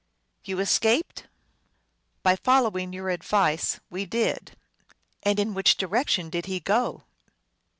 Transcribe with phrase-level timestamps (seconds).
[0.45, 1.27] "You escaped?"
[1.93, 4.57] * By following your advice, we did."
[5.21, 7.03] "And in which direction did he go